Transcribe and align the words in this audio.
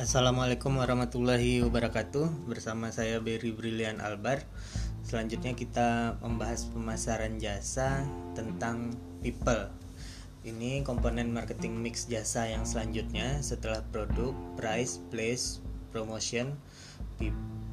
Assalamualaikum 0.00 0.80
warahmatullahi 0.80 1.60
wabarakatuh. 1.60 2.48
Bersama 2.48 2.88
saya 2.88 3.20
Berry 3.20 3.52
Brilian 3.52 4.00
Albar. 4.00 4.40
Selanjutnya 5.04 5.52
kita 5.52 6.16
membahas 6.24 6.64
pemasaran 6.72 7.36
jasa 7.36 8.08
tentang 8.32 8.96
people. 9.20 9.68
Ini 10.40 10.88
komponen 10.88 11.36
marketing 11.36 11.84
mix 11.84 12.08
jasa 12.08 12.48
yang 12.48 12.64
selanjutnya 12.64 13.44
Setelah 13.44 13.84
produk, 13.92 14.32
price, 14.56 15.04
place, 15.12 15.60
promotion, 15.92 16.56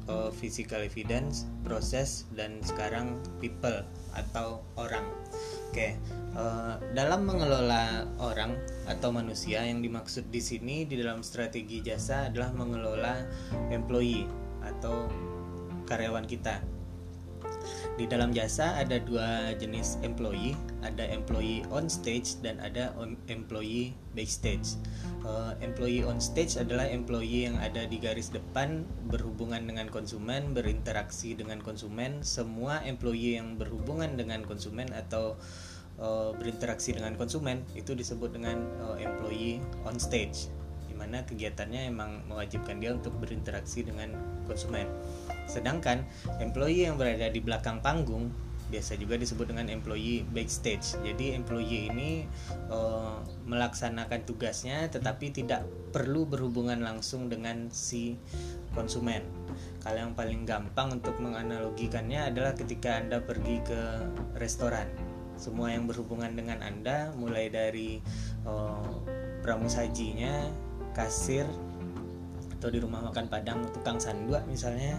uh, 0.04 0.28
physical 0.28 0.84
evidence, 0.84 1.48
proses, 1.64 2.28
dan 2.36 2.60
sekarang 2.60 3.16
people 3.40 3.80
atau 4.12 4.60
orang 4.76 5.08
Oke, 5.68 6.00
uh, 6.32 6.80
dalam 6.96 7.28
mengelola 7.28 8.08
orang 8.24 8.56
atau 8.88 9.12
manusia 9.12 9.60
yang 9.68 9.84
dimaksud 9.84 10.32
di 10.32 10.40
sini 10.40 10.88
di 10.88 10.96
dalam 10.96 11.20
strategi 11.20 11.84
jasa 11.84 12.32
adalah 12.32 12.56
mengelola 12.56 13.20
employee 13.68 14.24
atau 14.64 15.04
karyawan 15.84 16.24
kita. 16.24 16.77
Di 17.98 18.06
dalam 18.06 18.30
jasa 18.30 18.78
ada 18.78 19.02
dua 19.02 19.54
jenis 19.58 19.98
employee, 20.06 20.54
ada 20.86 21.02
employee 21.10 21.66
on 21.74 21.90
stage 21.90 22.38
dan 22.44 22.62
ada 22.62 22.94
employee 23.26 23.94
backstage. 24.14 24.78
Uh, 25.26 25.58
employee 25.58 26.06
on 26.06 26.22
stage 26.22 26.54
adalah 26.54 26.86
employee 26.86 27.50
yang 27.50 27.58
ada 27.58 27.84
di 27.90 27.98
garis 27.98 28.30
depan, 28.30 28.86
berhubungan 29.10 29.66
dengan 29.66 29.90
konsumen, 29.90 30.54
berinteraksi 30.54 31.34
dengan 31.34 31.58
konsumen. 31.58 32.22
Semua 32.22 32.80
employee 32.86 33.36
yang 33.42 33.58
berhubungan 33.58 34.14
dengan 34.14 34.46
konsumen 34.46 34.88
atau 34.94 35.34
uh, 35.98 36.30
berinteraksi 36.38 36.94
dengan 36.94 37.18
konsumen 37.18 37.66
itu 37.74 37.92
disebut 37.92 38.32
dengan 38.34 38.62
uh, 38.80 38.96
employee 38.96 39.60
on 39.84 39.98
stage 39.98 40.48
di 40.88 40.94
mana 40.96 41.22
kegiatannya 41.26 41.90
emang 41.90 42.24
mewajibkan 42.26 42.80
dia 42.80 42.94
untuk 42.96 43.14
berinteraksi 43.20 43.84
dengan 43.84 44.14
konsumen 44.48 44.88
sedangkan 45.48 46.04
employee 46.38 46.86
yang 46.86 47.00
berada 47.00 47.26
di 47.32 47.40
belakang 47.40 47.80
panggung 47.80 48.30
biasa 48.68 49.00
juga 49.00 49.16
disebut 49.16 49.48
dengan 49.48 49.72
employee 49.72 50.28
backstage. 50.28 51.00
Jadi 51.00 51.32
employee 51.32 51.88
ini 51.88 52.28
uh, 52.68 53.16
melaksanakan 53.48 54.28
tugasnya 54.28 54.92
tetapi 54.92 55.32
tidak 55.32 55.64
perlu 55.90 56.28
berhubungan 56.28 56.84
langsung 56.84 57.32
dengan 57.32 57.72
si 57.72 58.20
konsumen. 58.76 59.24
Kalau 59.80 59.98
yang 60.04 60.12
paling 60.12 60.44
gampang 60.44 61.00
untuk 61.00 61.16
menganalogikannya 61.16 62.28
adalah 62.28 62.52
ketika 62.52 63.00
Anda 63.00 63.24
pergi 63.24 63.64
ke 63.64 63.80
restoran 64.36 64.86
semua 65.40 65.72
yang 65.72 65.88
berhubungan 65.88 66.34
dengan 66.34 66.60
Anda 66.60 67.14
mulai 67.16 67.48
dari 67.48 68.02
uh, 68.44 69.00
pramusajinya, 69.40 70.50
kasir 70.92 71.48
atau 72.58 72.68
di 72.74 72.82
rumah 72.82 73.00
makan 73.06 73.30
Padang 73.30 73.62
tukang 73.70 74.02
sandua 74.02 74.42
misalnya 74.50 74.98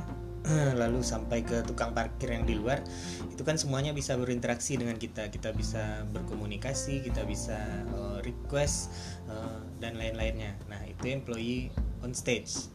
lalu 0.82 1.04
sampai 1.04 1.44
ke 1.44 1.62
tukang 1.68 1.92
parkir 1.92 2.32
yang 2.32 2.48
di 2.48 2.56
luar 2.56 2.80
itu 3.28 3.44
kan 3.44 3.60
semuanya 3.60 3.92
bisa 3.92 4.16
berinteraksi 4.16 4.80
dengan 4.80 4.96
kita 4.96 5.28
kita 5.28 5.52
bisa 5.52 6.08
berkomunikasi 6.16 7.04
kita 7.04 7.28
bisa 7.28 7.60
uh, 7.94 8.24
request 8.24 8.92
uh, 9.28 9.60
dan 9.84 10.00
lain-lainnya 10.00 10.56
nah 10.72 10.80
itu 10.88 11.12
employee 11.12 11.70
on 12.02 12.16
stage 12.16 12.72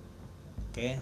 Oke. 0.74 0.98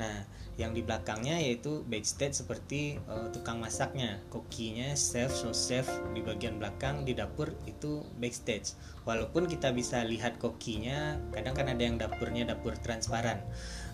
Nah, 0.00 0.24
yang 0.56 0.72
di 0.72 0.80
belakangnya 0.80 1.44
yaitu 1.44 1.84
backstage 1.84 2.40
seperti 2.40 2.96
uh, 3.04 3.28
tukang 3.28 3.60
masaknya, 3.60 4.16
kokinya, 4.32 4.96
chef, 4.96 5.28
so 5.28 5.52
chef 5.52 5.84
di 6.16 6.24
bagian 6.24 6.56
belakang 6.56 7.04
di 7.04 7.12
dapur 7.12 7.52
itu 7.68 8.00
backstage. 8.16 8.72
Walaupun 9.04 9.44
kita 9.44 9.76
bisa 9.76 10.00
lihat 10.08 10.40
kokinya, 10.40 11.20
kadang 11.36 11.52
kan 11.52 11.68
ada 11.68 11.84
yang 11.84 12.00
dapurnya 12.00 12.48
dapur 12.48 12.72
transparan. 12.80 13.44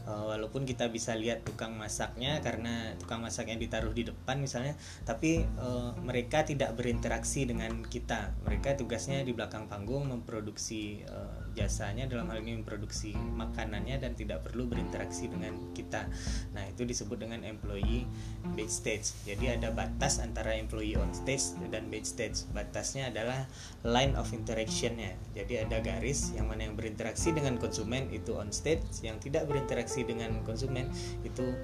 Uh, 0.07 0.31
walaupun 0.31 0.63
kita 0.63 0.87
bisa 0.87 1.19
lihat 1.19 1.43
tukang 1.43 1.75
masaknya 1.75 2.39
karena 2.39 2.95
tukang 3.03 3.27
masaknya 3.27 3.59
ditaruh 3.59 3.91
di 3.91 4.07
depan 4.07 4.39
misalnya, 4.39 4.79
tapi 5.03 5.43
uh, 5.59 5.99
mereka 5.99 6.47
tidak 6.47 6.79
berinteraksi 6.79 7.43
dengan 7.43 7.83
kita. 7.83 8.31
Mereka 8.47 8.79
tugasnya 8.79 9.27
di 9.27 9.35
belakang 9.35 9.67
panggung 9.67 10.07
memproduksi 10.07 11.03
uh, 11.11 11.46
jasanya 11.57 12.05
dalam 12.05 12.29
hal 12.29 12.45
ini 12.45 12.61
memproduksi 12.61 13.17
makanannya 13.17 13.97
dan 13.97 14.13
tidak 14.13 14.45
perlu 14.45 14.69
berinteraksi 14.69 15.27
dengan 15.27 15.57
kita. 15.73 16.05
Nah, 16.53 16.69
itu 16.69 16.85
disebut 16.85 17.17
dengan 17.17 17.43
employee 17.43 18.05
backstage. 18.53 19.17
Jadi 19.25 19.57
ada 19.57 19.73
batas 19.73 20.21
antara 20.21 20.53
employee 20.53 21.01
on 21.01 21.11
stage 21.17 21.57
dan 21.73 21.89
backstage. 21.89 22.45
Batasnya 22.53 23.09
adalah 23.09 23.49
line 23.83 24.13
of 24.21 24.29
interactionnya. 24.37 25.17
Jadi 25.33 25.65
ada 25.65 25.81
garis 25.81 26.37
yang 26.37 26.53
mana 26.53 26.69
yang 26.69 26.77
berinteraksi 26.77 27.33
dengan 27.33 27.57
konsumen 27.57 28.13
itu 28.13 28.37
on 28.37 28.53
stage, 28.53 28.85
yang 29.01 29.17
tidak 29.17 29.49
berinteraksi 29.49 30.05
dengan 30.05 30.45
konsumen 30.45 30.93
itu 31.25 31.57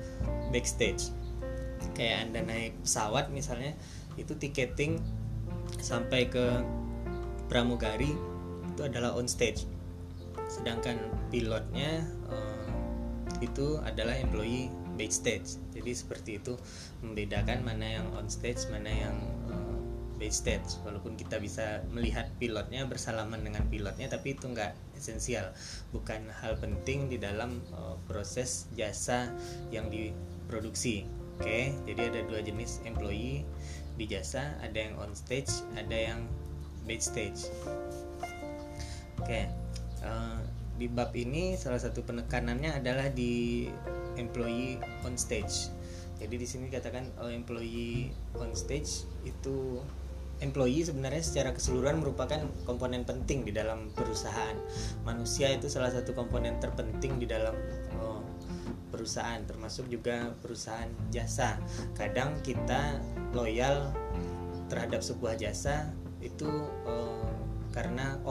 backstage. 0.50 1.12
Kayak 1.92 2.32
Anda 2.32 2.40
naik 2.48 2.72
pesawat 2.80 3.28
misalnya, 3.28 3.76
itu 4.16 4.32
tiketing 4.32 4.96
sampai 5.84 6.32
ke 6.32 6.64
pramugari 7.52 8.12
itu 8.72 8.80
adalah 8.88 9.12
on 9.12 9.28
stage 9.28 9.68
sedangkan 10.48 10.98
pilotnya 11.32 12.04
uh, 12.28 12.68
itu 13.42 13.80
adalah 13.82 14.14
employee 14.16 14.70
backstage 14.94 15.56
jadi 15.72 15.92
seperti 15.96 16.30
itu 16.38 16.54
membedakan 17.00 17.64
mana 17.64 18.00
yang 18.00 18.06
on 18.14 18.28
stage 18.28 18.68
mana 18.68 18.88
yang 18.92 19.16
uh, 19.48 19.78
backstage 20.20 20.78
walaupun 20.86 21.18
kita 21.18 21.40
bisa 21.42 21.82
melihat 21.90 22.30
pilotnya 22.38 22.86
bersalaman 22.86 23.42
dengan 23.42 23.66
pilotnya 23.66 24.06
tapi 24.06 24.38
itu 24.38 24.46
enggak 24.46 24.76
esensial 24.94 25.50
bukan 25.90 26.22
hal 26.30 26.54
penting 26.60 27.10
di 27.10 27.18
dalam 27.18 27.58
uh, 27.74 27.98
proses 28.06 28.70
jasa 28.78 29.32
yang 29.74 29.90
diproduksi 29.90 31.08
oke 31.40 31.48
okay? 31.48 31.74
jadi 31.88 32.12
ada 32.14 32.20
dua 32.28 32.40
jenis 32.44 32.78
employee 32.86 33.42
di 33.98 34.04
jasa 34.06 34.54
ada 34.62 34.78
yang 34.78 34.94
on 35.02 35.12
stage 35.16 35.50
ada 35.74 35.96
yang 35.96 36.20
backstage 36.86 37.50
oke 39.18 39.26
okay. 39.26 39.61
Uh, 40.02 40.38
di 40.76 40.86
bab 40.90 41.14
ini 41.14 41.54
salah 41.54 41.78
satu 41.78 42.02
penekanannya 42.02 42.74
adalah 42.82 43.08
di 43.12 43.68
employee 44.18 44.80
on 45.06 45.14
stage. 45.14 45.70
Jadi 46.22 46.34
di 46.38 46.46
sini 46.46 46.70
katakan 46.70 47.10
oh, 47.18 47.30
employee 47.30 48.14
on 48.38 48.54
stage 48.54 49.06
itu 49.26 49.82
employee 50.42 50.82
sebenarnya 50.82 51.22
secara 51.22 51.54
keseluruhan 51.54 52.02
merupakan 52.02 52.42
komponen 52.66 53.06
penting 53.06 53.46
di 53.46 53.54
dalam 53.54 53.94
perusahaan. 53.94 54.58
Manusia 55.06 55.50
itu 55.54 55.70
salah 55.70 55.94
satu 55.94 56.14
komponen 56.14 56.58
terpenting 56.58 57.22
di 57.22 57.26
dalam 57.30 57.54
oh, 58.02 58.22
perusahaan, 58.90 59.38
termasuk 59.46 59.86
juga 59.86 60.34
perusahaan 60.42 60.90
jasa. 61.14 61.58
Kadang 61.94 62.38
kita 62.42 62.98
loyal 63.32 63.94
terhadap 64.66 65.00
sebuah 65.04 65.38
jasa 65.38 65.90
itu 66.22 66.48
oh, 66.86 67.11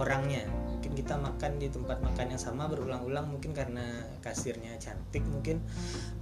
orangnya. 0.02 0.44
Mungkin 0.50 0.98
kita 0.98 1.14
makan 1.14 1.62
di 1.62 1.70
tempat 1.70 2.02
makan 2.02 2.34
yang 2.34 2.42
sama 2.42 2.66
berulang-ulang 2.66 3.38
mungkin 3.38 3.54
karena 3.54 4.02
kasirnya 4.26 4.74
cantik 4.82 5.22
mungkin 5.30 5.62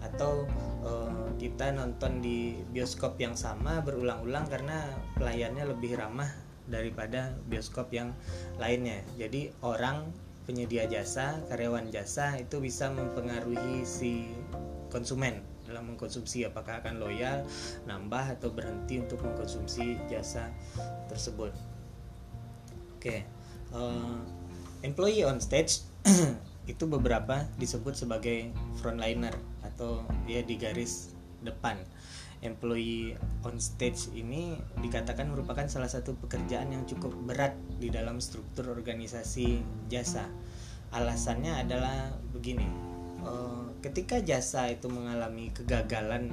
atau 0.04 0.44
uh, 0.84 1.32
kita 1.40 1.72
nonton 1.72 2.20
di 2.20 2.60
bioskop 2.76 3.16
yang 3.24 3.40
sama 3.40 3.80
berulang-ulang 3.80 4.44
karena 4.52 4.84
pelayannya 5.16 5.64
lebih 5.64 5.96
ramah 5.96 6.28
daripada 6.68 7.34
bioskop 7.48 7.90
yang 7.96 8.12
lainnya. 8.60 9.00
Jadi 9.16 9.50
orang 9.64 10.12
penyedia 10.44 10.86
jasa 10.92 11.40
karyawan 11.48 11.88
jasa 11.94 12.36
itu 12.42 12.60
bisa 12.60 12.92
mempengaruhi 12.92 13.88
si 13.88 14.34
konsumen 14.90 15.46
dalam 15.70 15.94
mengkonsumsi 15.94 16.50
apakah 16.50 16.82
akan 16.82 16.98
loyal 16.98 17.46
nambah 17.86 18.42
atau 18.42 18.50
berhenti 18.50 18.98
untuk 18.98 19.22
mengkonsumsi 19.22 20.02
jasa 20.10 20.50
tersebut. 21.06 21.54
Oke. 22.98 23.24
okay. 23.24 23.39
Uh, 23.74 24.20
employee 24.82 25.26
on 25.26 25.44
stage 25.44 25.84
itu 26.72 26.86
beberapa 26.86 27.50
disebut 27.58 27.98
sebagai 27.98 28.54
frontliner 28.78 29.34
atau 29.66 30.06
ya 30.30 30.46
di 30.46 30.56
garis 30.56 31.12
depan. 31.42 31.80
Employee 32.40 33.20
on 33.44 33.60
stage 33.60 34.08
ini 34.16 34.56
dikatakan 34.80 35.28
merupakan 35.28 35.68
salah 35.68 35.92
satu 35.92 36.16
pekerjaan 36.24 36.72
yang 36.72 36.88
cukup 36.88 37.12
berat 37.28 37.52
di 37.84 37.92
dalam 37.92 38.24
struktur 38.24 38.72
organisasi 38.72 39.60
jasa. 39.92 40.24
Alasannya 40.96 41.60
adalah 41.60 42.16
begini, 42.32 42.66
eh, 43.28 43.66
ketika 43.84 44.24
jasa 44.24 44.72
itu 44.72 44.88
mengalami 44.88 45.52
kegagalan, 45.52 46.32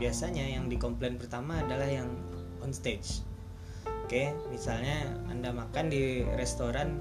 biasanya 0.00 0.48
yang 0.48 0.72
dikomplain 0.72 1.20
pertama 1.20 1.60
adalah 1.60 1.86
yang 1.86 2.08
on 2.64 2.72
stage. 2.72 3.20
Oke, 4.12 4.28
misalnya 4.52 5.08
Anda 5.32 5.56
makan 5.56 5.88
di 5.88 6.20
restoran 6.36 7.00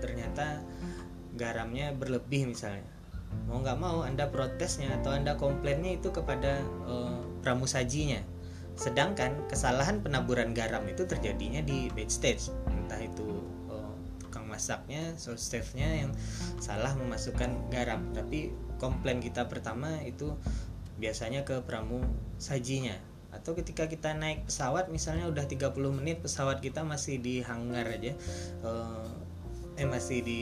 ternyata 0.00 0.64
garamnya 1.36 1.92
berlebih 1.92 2.48
misalnya. 2.48 2.88
Mau 3.44 3.60
nggak 3.60 3.76
mau 3.76 4.00
anda 4.00 4.24
protesnya 4.32 4.96
atau 4.96 5.12
anda 5.12 5.36
komplainnya 5.36 6.00
itu 6.00 6.08
kepada 6.08 6.64
uh, 6.88 7.20
pramusajinya. 7.44 8.24
Sedangkan 8.72 9.36
kesalahan 9.52 10.00
penaburan 10.00 10.56
garam 10.56 10.80
itu 10.88 11.04
terjadinya 11.04 11.60
di 11.60 11.92
backstage. 11.92 12.48
Entah 12.72 13.04
itu 13.04 13.44
uh, 13.68 13.92
tukang 14.16 14.48
masaknya 14.48 15.12
so 15.20 15.36
chefnya 15.36 16.08
yang 16.08 16.16
salah 16.56 16.96
memasukkan 16.96 17.68
garam. 17.68 18.16
Tapi 18.16 18.48
komplain 18.80 19.20
kita 19.20 19.44
pertama 19.44 20.00
itu 20.08 20.32
biasanya 20.96 21.44
ke 21.44 21.60
pramu 21.68 22.00
sajinya 22.40 22.96
atau 23.36 23.52
ketika 23.52 23.84
kita 23.86 24.16
naik 24.16 24.48
pesawat 24.48 24.88
misalnya 24.88 25.28
udah 25.28 25.44
30 25.44 25.76
menit 25.92 26.24
pesawat 26.24 26.64
kita 26.64 26.82
masih 26.82 27.20
di 27.20 27.44
hangar 27.44 27.86
aja 27.86 28.16
eh, 28.64 29.10
eh 29.76 29.86
masih 29.86 30.24
di 30.24 30.40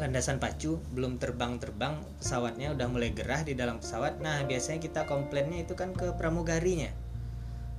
landasan 0.00 0.40
pacu 0.40 0.80
belum 0.96 1.20
terbang-terbang 1.20 2.00
pesawatnya 2.18 2.72
udah 2.72 2.86
mulai 2.88 3.12
gerah 3.12 3.44
di 3.44 3.52
dalam 3.52 3.78
pesawat. 3.78 4.18
Nah 4.24 4.42
biasanya 4.48 4.80
kita 4.80 5.04
komplainnya 5.04 5.62
itu 5.62 5.76
kan 5.76 5.92
ke 5.92 6.16
pramugarinya. 6.16 6.88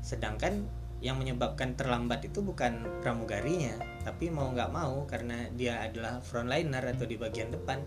Sedangkan 0.06 0.66
yang 1.02 1.18
menyebabkan 1.18 1.74
terlambat 1.74 2.30
itu 2.30 2.46
bukan 2.46 3.02
pramugarinya 3.02 3.92
tapi 4.02 4.34
mau 4.34 4.50
nggak 4.50 4.72
mau 4.74 5.06
karena 5.06 5.50
dia 5.54 5.82
adalah 5.82 6.22
frontliner 6.22 6.82
atau 6.82 7.06
di 7.06 7.18
bagian 7.18 7.54
depan 7.54 7.82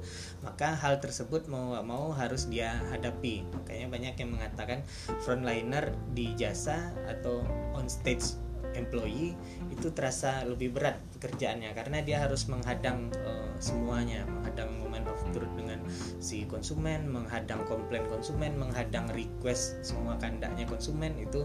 maka 0.47 0.75
hal 0.79 1.03
tersebut 1.03 1.51
mau 1.51 1.75
nggak 1.75 1.87
mau 1.87 2.15
harus 2.15 2.47
dia 2.47 2.79
hadapi. 2.95 3.43
Makanya 3.51 3.87
banyak 3.91 4.15
yang 4.15 4.31
mengatakan 4.31 4.87
frontliner 5.27 5.91
di 6.15 6.31
jasa 6.39 6.95
atau 7.11 7.43
on 7.75 7.91
stage 7.91 8.39
employee 8.75 9.39
itu 9.71 9.91
terasa 9.95 10.43
lebih 10.43 10.75
berat 10.75 10.99
pekerjaannya 11.17 11.71
karena 11.73 12.03
dia 12.03 12.21
harus 12.27 12.51
menghadang 12.51 13.09
uh, 13.23 13.55
semuanya 13.63 14.27
menghadang 14.27 14.71
moment 14.83 15.07
of 15.07 15.19
truth 15.35 15.51
dengan 15.59 15.83
si 16.23 16.47
konsumen 16.47 17.11
menghadang 17.11 17.67
komplain 17.67 18.07
konsumen 18.07 18.55
menghadang 18.55 19.11
request 19.11 19.83
semua 19.83 20.15
kandaknya 20.23 20.63
konsumen 20.71 21.19
itu 21.19 21.43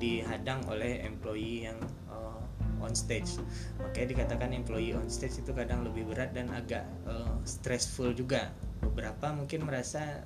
dihadang 0.00 0.64
oleh 0.72 1.04
employee 1.04 1.68
yang 1.68 1.76
uh, 2.08 2.40
on 2.80 2.92
stage. 2.96 3.36
Makanya 3.80 4.08
dikatakan 4.16 4.50
employee 4.56 4.96
on 4.96 5.08
stage 5.12 5.40
itu 5.40 5.52
kadang 5.52 5.84
lebih 5.84 6.08
berat 6.08 6.32
dan 6.32 6.48
agak 6.52 6.84
uh, 7.04 7.36
stressful 7.44 8.16
juga. 8.16 8.52
Beberapa 8.80 9.32
mungkin 9.32 9.68
merasa 9.68 10.24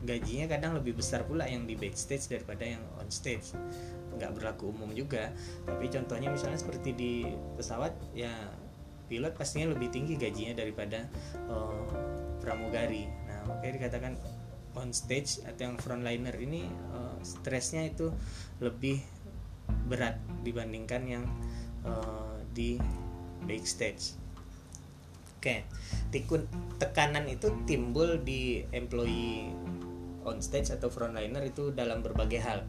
gajinya 0.00 0.48
kadang 0.48 0.72
lebih 0.80 0.96
besar 0.96 1.28
pula 1.28 1.44
yang 1.44 1.68
di 1.68 1.76
backstage 1.76 2.28
daripada 2.32 2.64
yang 2.64 2.80
on 2.96 3.08
stage. 3.12 3.52
Nggak 4.16 4.32
berlaku 4.36 4.72
umum 4.72 4.92
juga. 4.96 5.32
Tapi 5.68 5.88
contohnya 5.92 6.32
misalnya 6.32 6.60
seperti 6.60 6.90
di 6.96 7.12
pesawat 7.56 7.92
ya 8.16 8.32
pilot 9.10 9.34
pastinya 9.34 9.74
lebih 9.74 9.90
tinggi 9.90 10.14
gajinya 10.14 10.54
daripada 10.62 11.10
uh, 11.50 11.82
pramugari 12.38 13.10
nah 13.26 13.50
makanya 13.50 13.82
dikatakan 13.82 14.14
on 14.78 14.94
stage 14.94 15.42
atau 15.42 15.66
yang 15.66 15.76
frontliner 15.82 16.38
ini 16.38 16.70
uh, 16.94 17.18
stresnya 17.26 17.90
itu 17.90 18.14
lebih 18.62 19.02
berat 19.90 20.22
dibandingkan 20.46 21.02
yang 21.10 21.24
uh, 21.82 22.38
di 22.54 22.78
backstage 23.42 24.20
Oke, 25.40 25.64
tikun 26.12 26.44
tekanan 26.76 27.24
itu 27.24 27.48
timbul 27.64 28.20
di 28.20 28.60
employee 28.76 29.48
on 30.28 30.36
stage 30.44 30.68
atau 30.68 30.92
frontliner 30.92 31.40
itu 31.48 31.72
dalam 31.72 32.04
berbagai 32.04 32.44
hal. 32.44 32.60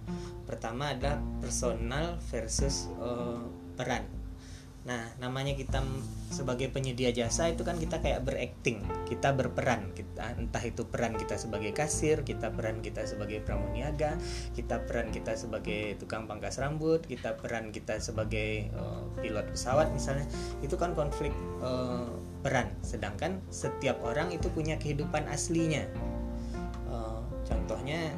Pertama 0.48 0.96
adalah 0.96 1.20
personal 1.44 2.16
versus 2.32 2.88
uh, 3.04 3.44
peran. 3.76 4.08
Nah, 4.82 5.14
namanya 5.22 5.54
kita 5.54 5.78
sebagai 6.34 6.74
penyedia 6.74 7.14
jasa 7.14 7.54
itu 7.54 7.62
kan 7.62 7.78
kita 7.78 8.02
kayak 8.02 8.26
berakting, 8.26 8.82
kita 9.06 9.30
berperan, 9.30 9.94
kita 9.94 10.34
entah 10.42 10.64
itu 10.66 10.88
peran 10.90 11.14
kita 11.14 11.38
sebagai 11.38 11.70
kasir, 11.70 12.26
kita 12.26 12.50
peran 12.50 12.82
kita 12.82 13.06
sebagai 13.06 13.46
pramuniaga, 13.46 14.18
kita 14.58 14.82
peran 14.90 15.14
kita 15.14 15.38
sebagai 15.38 16.02
tukang 16.02 16.26
pangkas 16.26 16.58
rambut, 16.58 17.06
kita 17.06 17.38
peran 17.38 17.70
kita 17.70 18.02
sebagai 18.02 18.74
uh, 18.74 19.06
pilot 19.22 19.54
pesawat 19.54 19.94
misalnya, 19.94 20.26
itu 20.66 20.74
kan 20.74 20.98
konflik 20.98 21.36
uh, 21.62 22.10
peran. 22.42 22.74
Sedangkan 22.82 23.38
setiap 23.54 24.02
orang 24.02 24.34
itu 24.34 24.50
punya 24.50 24.82
kehidupan 24.82 25.30
aslinya 25.30 25.86
contohnya 27.52 28.16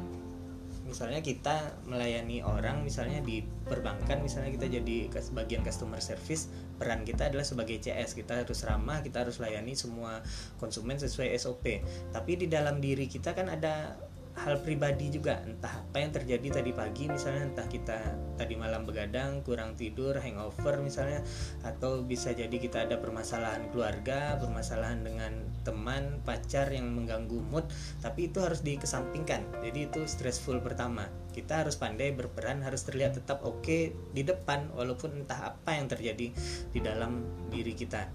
misalnya 0.94 1.18
kita 1.26 1.74
melayani 1.90 2.46
orang 2.46 2.86
misalnya 2.86 3.18
di 3.18 3.42
perbankan 3.66 4.22
misalnya 4.22 4.54
kita 4.54 4.70
jadi 4.78 5.10
bagian 5.34 5.66
customer 5.66 5.98
service 5.98 6.46
peran 6.78 7.02
kita 7.02 7.34
adalah 7.34 7.42
sebagai 7.42 7.82
CS 7.82 8.14
kita 8.14 8.46
harus 8.46 8.62
ramah 8.62 9.02
kita 9.02 9.26
harus 9.26 9.42
layani 9.42 9.74
semua 9.74 10.22
konsumen 10.62 10.94
sesuai 10.94 11.34
SOP 11.34 11.82
tapi 12.14 12.38
di 12.38 12.46
dalam 12.46 12.78
diri 12.78 13.10
kita 13.10 13.34
kan 13.34 13.50
ada 13.50 13.98
hal 14.34 14.58
pribadi 14.60 15.14
juga. 15.14 15.38
Entah 15.46 15.82
apa 15.86 16.02
yang 16.02 16.10
terjadi 16.10 16.60
tadi 16.60 16.74
pagi 16.74 17.06
misalnya 17.06 17.54
entah 17.54 17.68
kita 17.70 17.98
tadi 18.34 18.58
malam 18.58 18.82
begadang 18.82 19.46
kurang 19.46 19.78
tidur 19.78 20.18
hangover 20.18 20.82
misalnya 20.82 21.22
atau 21.62 22.02
bisa 22.02 22.34
jadi 22.34 22.50
kita 22.50 22.90
ada 22.90 22.98
permasalahan 22.98 23.70
keluarga 23.70 24.34
permasalahan 24.42 25.06
dengan 25.06 25.32
teman 25.62 26.18
pacar 26.26 26.66
yang 26.74 26.90
mengganggu 26.90 27.38
mood 27.46 27.64
tapi 28.02 28.28
itu 28.30 28.42
harus 28.42 28.60
dikesampingkan. 28.66 29.46
Jadi 29.62 29.86
itu 29.86 30.02
stressful 30.04 30.58
pertama. 30.58 31.06
Kita 31.30 31.66
harus 31.66 31.78
pandai 31.78 32.10
berperan 32.14 32.62
harus 32.62 32.82
terlihat 32.86 33.18
tetap 33.18 33.42
oke 33.46 33.62
okay 33.62 33.94
di 34.14 34.26
depan 34.26 34.70
walaupun 34.74 35.24
entah 35.24 35.54
apa 35.54 35.78
yang 35.78 35.86
terjadi 35.86 36.34
di 36.74 36.80
dalam 36.82 37.22
diri 37.54 37.74
kita. 37.74 38.10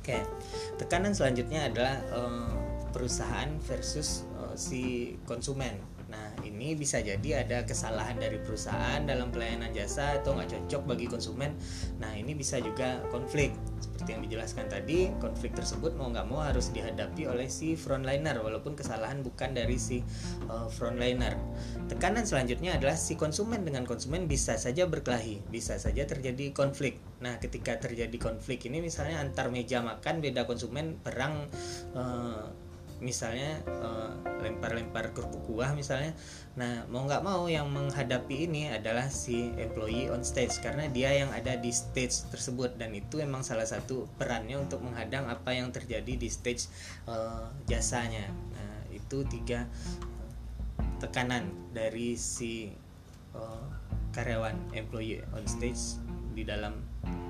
Oke 0.00 0.20
tekanan 0.80 1.12
selanjutnya 1.12 1.68
adalah 1.68 1.96
uh, 2.12 2.69
perusahaan 2.90 3.48
versus 3.64 4.26
si 4.58 5.14
konsumen. 5.24 5.78
Nah, 6.10 6.34
ini 6.42 6.74
bisa 6.74 6.98
jadi 6.98 7.46
ada 7.46 7.62
kesalahan 7.62 8.18
dari 8.18 8.42
perusahaan 8.42 8.98
dalam 9.06 9.30
pelayanan 9.30 9.70
jasa 9.70 10.18
atau 10.18 10.34
nggak 10.34 10.50
cocok 10.50 10.82
bagi 10.90 11.06
konsumen. 11.06 11.54
Nah, 12.02 12.10
ini 12.18 12.34
bisa 12.34 12.58
juga 12.58 12.98
konflik. 13.14 13.54
Seperti 13.78 14.18
yang 14.18 14.22
dijelaskan 14.26 14.66
tadi, 14.66 15.14
konflik 15.22 15.54
tersebut 15.54 15.94
mau 15.94 16.10
nggak 16.10 16.26
mau 16.26 16.42
harus 16.42 16.74
dihadapi 16.74 17.30
oleh 17.30 17.46
si 17.46 17.78
frontliner, 17.78 18.42
walaupun 18.42 18.74
kesalahan 18.74 19.22
bukan 19.22 19.54
dari 19.54 19.78
si 19.78 20.02
uh, 20.50 20.66
frontliner. 20.66 21.38
Tekanan 21.86 22.26
selanjutnya 22.26 22.74
adalah 22.74 22.98
si 22.98 23.14
konsumen 23.14 23.62
dengan 23.62 23.86
konsumen 23.86 24.26
bisa 24.26 24.58
saja 24.58 24.90
berkelahi, 24.90 25.46
bisa 25.46 25.78
saja 25.78 26.10
terjadi 26.10 26.50
konflik. 26.50 26.98
Nah, 27.22 27.38
ketika 27.38 27.78
terjadi 27.78 28.18
konflik 28.18 28.66
ini 28.66 28.82
misalnya 28.82 29.22
antar 29.22 29.46
meja 29.54 29.78
makan 29.78 30.18
beda 30.18 30.42
konsumen 30.42 30.98
perang 30.98 31.46
uh, 31.94 32.50
misalnya 33.00 33.64
uh, 33.80 34.12
lempar-lempar 34.44 35.12
kerupuk 35.16 35.44
kuah 35.48 35.72
misalnya. 35.72 36.12
Nah 36.56 36.84
mau 36.92 37.08
nggak 37.08 37.24
mau 37.24 37.48
yang 37.48 37.68
menghadapi 37.72 38.46
ini 38.48 38.68
adalah 38.68 39.08
si 39.08 39.52
employee 39.56 40.12
on 40.12 40.20
stage 40.24 40.60
karena 40.60 40.86
dia 40.88 41.12
yang 41.12 41.32
ada 41.32 41.56
di 41.56 41.72
stage 41.72 42.28
tersebut 42.28 42.76
dan 42.76 42.92
itu 42.92 43.20
emang 43.20 43.40
salah 43.40 43.66
satu 43.66 44.08
perannya 44.20 44.60
untuk 44.60 44.84
menghadang 44.84 45.26
apa 45.28 45.56
yang 45.56 45.72
terjadi 45.72 46.16
di 46.16 46.28
stage 46.28 46.68
uh, 47.08 47.48
jasanya. 47.66 48.28
Nah 48.54 48.92
itu 48.92 49.24
tiga 49.26 49.64
tekanan 51.00 51.48
dari 51.72 52.16
si 52.20 52.68
uh, 53.32 53.64
karyawan 54.12 54.76
employee 54.76 55.24
on 55.32 55.44
stage 55.48 55.96
di 56.36 56.44
dalam 56.44 56.76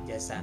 jasa. 0.07 0.43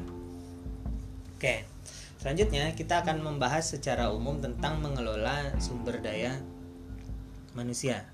Oke. 1.38 1.44
okay. 1.44 1.77
Selanjutnya 2.18 2.74
kita 2.74 3.06
akan 3.06 3.22
membahas 3.22 3.78
secara 3.78 4.10
umum 4.10 4.42
tentang 4.42 4.82
mengelola 4.82 5.54
sumber 5.62 6.02
daya 6.02 6.42
manusia. 7.54 8.06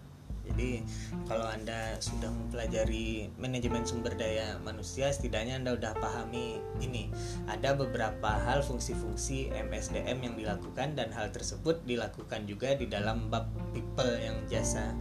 Jadi 0.43 0.83
kalau 1.23 1.47
Anda 1.47 1.95
sudah 2.03 2.27
mempelajari 2.27 3.31
manajemen 3.39 3.87
sumber 3.87 4.11
daya 4.19 4.59
manusia, 4.59 5.07
setidaknya 5.07 5.63
Anda 5.63 5.79
sudah 5.79 5.95
pahami 5.95 6.59
ini. 6.83 7.07
Ada 7.47 7.79
beberapa 7.79 8.43
hal 8.43 8.59
fungsi-fungsi 8.59 9.55
MSDM 9.55 10.19
yang 10.19 10.35
dilakukan 10.35 10.99
dan 10.99 11.15
hal 11.15 11.31
tersebut 11.31 11.79
dilakukan 11.87 12.43
juga 12.43 12.75
di 12.75 12.91
dalam 12.91 13.31
bab 13.31 13.47
people 13.71 14.19
yang 14.19 14.35
jasa 14.51 14.91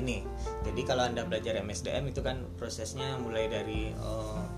ini. 0.00 0.24
Jadi 0.64 0.80
kalau 0.88 1.04
Anda 1.04 1.28
belajar 1.28 1.60
MSDM 1.60 2.08
itu 2.08 2.24
kan 2.24 2.48
prosesnya 2.56 3.20
mulai 3.20 3.52
dari 3.52 3.92
oh, 4.00 4.48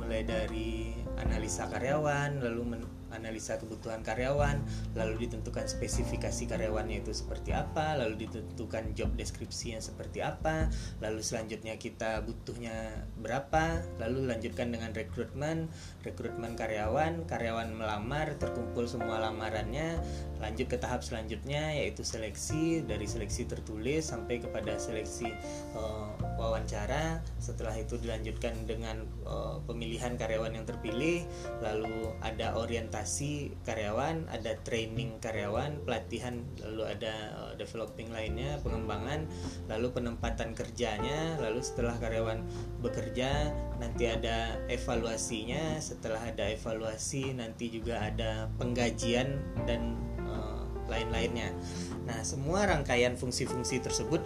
mulai 0.00 0.24
dari 0.24 0.95
analisa 1.18 1.68
karyawan, 1.68 2.40
lalu 2.44 2.86
analisa 3.14 3.56
kebutuhan 3.56 4.04
karyawan, 4.04 4.60
lalu 4.92 5.26
ditentukan 5.26 5.64
spesifikasi 5.64 6.44
karyawannya 6.50 7.00
itu 7.00 7.16
seperti 7.16 7.56
apa, 7.56 7.96
lalu 7.96 8.28
ditentukan 8.28 8.92
job 8.92 9.14
deskripsinya 9.16 9.80
seperti 9.80 10.20
apa, 10.20 10.68
lalu 11.00 11.24
selanjutnya 11.24 11.80
kita 11.80 12.20
butuhnya 12.26 13.06
berapa, 13.16 13.80
lalu 14.02 14.28
lanjutkan 14.28 14.68
dengan 14.74 14.92
rekrutmen, 14.92 15.70
rekrutmen 16.04 16.58
karyawan, 16.58 17.24
karyawan 17.24 17.72
melamar, 17.72 18.36
terkumpul 18.36 18.84
semua 18.84 19.22
lamarannya, 19.22 19.96
lanjut 20.42 20.68
ke 20.68 20.76
tahap 20.76 21.00
selanjutnya 21.00 21.72
yaitu 21.72 22.04
seleksi, 22.04 22.84
dari 22.84 23.08
seleksi 23.08 23.48
tertulis 23.48 24.12
sampai 24.12 24.42
kepada 24.42 24.76
seleksi 24.76 25.32
uh, 25.72 26.12
wawancara, 26.36 27.20
setelah 27.40 27.72
itu 27.76 27.96
dilanjutkan 27.96 28.68
dengan 28.68 29.08
uh, 29.24 29.60
pemilihan 29.64 30.14
karyawan 30.14 30.52
yang 30.52 30.68
terpilih, 30.68 31.24
lalu 31.64 32.12
ada 32.20 32.56
orientasi 32.56 33.56
karyawan, 33.64 34.28
ada 34.28 34.56
training 34.62 35.16
karyawan, 35.20 35.80
pelatihan, 35.82 36.44
lalu 36.60 36.92
ada 36.92 37.14
uh, 37.36 37.52
developing 37.56 38.12
lainnya, 38.12 38.60
pengembangan, 38.60 39.24
lalu 39.68 39.88
penempatan 39.92 40.52
kerjanya, 40.52 41.40
lalu 41.40 41.64
setelah 41.64 41.96
karyawan 41.96 42.44
bekerja 42.84 43.52
nanti 43.80 44.08
ada 44.08 44.60
evaluasinya, 44.68 45.80
setelah 45.80 46.20
ada 46.20 46.52
evaluasi 46.52 47.32
nanti 47.36 47.72
juga 47.72 48.00
ada 48.00 48.48
penggajian 48.60 49.40
dan 49.64 49.96
uh, 50.28 50.64
lain-lainnya. 50.86 51.50
Nah, 52.06 52.22
semua 52.22 52.64
rangkaian 52.68 53.18
fungsi-fungsi 53.18 53.82
tersebut 53.82 54.22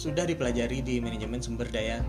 sudah 0.00 0.24
dipelajari 0.24 0.80
di 0.80 0.96
manajemen 0.96 1.44
sumber 1.44 1.68
daya 1.68 2.00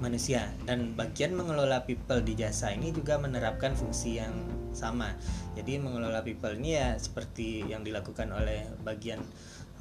manusia 0.00 0.48
dan 0.64 0.96
bagian 0.96 1.36
mengelola 1.36 1.84
people 1.84 2.24
di 2.24 2.32
jasa 2.32 2.72
ini 2.72 2.96
juga 2.96 3.20
menerapkan 3.20 3.76
fungsi 3.76 4.24
yang 4.24 4.32
sama. 4.72 5.12
Jadi 5.52 5.76
mengelola 5.84 6.24
people 6.24 6.56
ini 6.56 6.80
ya 6.80 6.96
seperti 6.96 7.68
yang 7.68 7.84
dilakukan 7.84 8.32
oleh 8.32 8.64
bagian 8.80 9.20